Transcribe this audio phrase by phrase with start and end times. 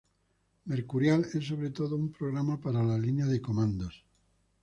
[0.65, 4.03] Mercurial es, sobre todo, un programa para la línea de comandos.